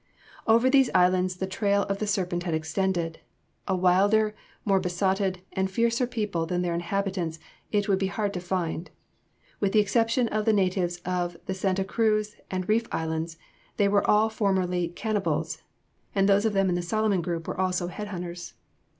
[0.47, 3.19] Over these islands the trail of the Serpent has extended.
[3.67, 4.33] A wilder,
[4.65, 7.37] more besotted, and fiercer people than their inhabitants
[7.71, 8.89] it would be hard to find.
[9.59, 13.37] With the exception of the natives of the Santa Cruz and Reef Islands,
[13.77, 15.61] they all were formerly cannibals,
[16.15, 18.55] and those of them in the Solomon Group were also head hunters....